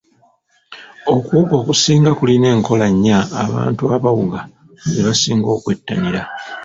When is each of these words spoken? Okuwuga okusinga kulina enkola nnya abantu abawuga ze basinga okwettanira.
Okuwuga 1.13 1.53
okusinga 1.61 2.11
kulina 2.19 2.47
enkola 2.55 2.85
nnya 2.93 3.19
abantu 3.43 3.83
abawuga 3.95 4.39
ze 4.91 5.01
basinga 5.07 5.47
okwettanira. 5.57 6.21